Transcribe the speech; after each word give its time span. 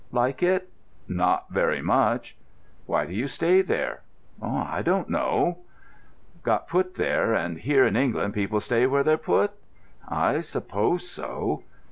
"Like 0.11 0.41
it?" 0.41 0.67
"Not 1.07 1.51
very 1.51 1.83
much." 1.83 2.35
"Why 2.87 3.05
do 3.05 3.13
you 3.13 3.27
stay 3.27 3.61
there?" 3.61 4.01
"I 4.41 4.81
don't 4.81 5.09
know." 5.11 5.59
"Got 6.41 6.67
put 6.67 6.95
there, 6.95 7.35
and 7.35 7.59
here 7.59 7.85
in 7.85 7.95
England 7.95 8.33
people 8.33 8.59
stay 8.61 8.87
where 8.87 9.03
they're 9.03 9.17
put?" 9.17 9.51
"I 10.09 10.39
suppose 10.41 11.07
so." 11.07 11.61